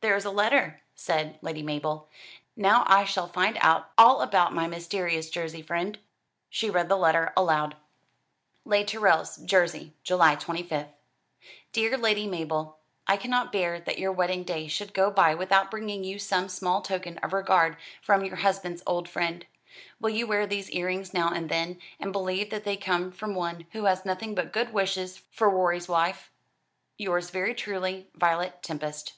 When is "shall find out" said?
3.04-3.90